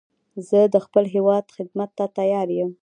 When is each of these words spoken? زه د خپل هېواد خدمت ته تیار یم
زه 0.47 0.59
د 0.73 0.75
خپل 0.85 1.03
هېواد 1.15 1.45
خدمت 1.55 1.89
ته 1.97 2.05
تیار 2.17 2.47
یم 2.57 2.71